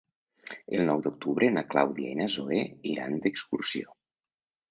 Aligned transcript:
El 0.77 0.87
nou 0.89 1.01
d'octubre 1.07 1.49
na 1.57 1.63
Clàudia 1.73 2.13
i 2.13 2.17
na 2.21 2.27
Zoè 2.37 2.61
iran 2.93 3.21
d'excursió. 3.27 3.97